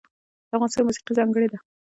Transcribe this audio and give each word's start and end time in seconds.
د 0.47 0.49
افغانستان 0.55 0.83
موسیقی 0.87 1.13
ځانګړې 1.19 1.47
ده 1.51 1.57